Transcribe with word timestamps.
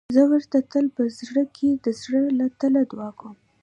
زه 0.15 0.23
ورته 0.31 0.57
تل 0.71 0.85
په 0.95 1.03
زړه 1.19 1.43
کې 1.55 1.69
د 1.85 1.87
زړه 2.01 2.21
له 2.39 2.45
تله 2.59 2.81
دعا 2.91 3.09
کوم. 3.19 3.35